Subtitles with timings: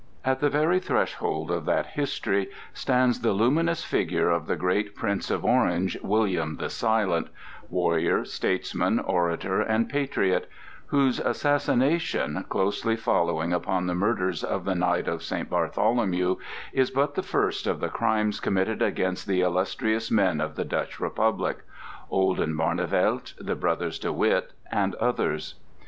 [0.25, 5.29] At the very threshold of that history stands the luminous figure of the great Prince
[5.29, 10.49] of Orange, William the Silent,—warrior, statesman, orator, and patriot;
[10.87, 15.51] whose assassination, closely following upon the murders of the night of St.
[15.51, 16.37] Bartholomew,
[16.73, 20.99] is but the first of the crimes committed against the illustrious men of the Dutch
[20.99, 25.53] Republic—Olden Barnevelt, the brothers De Witt, and others.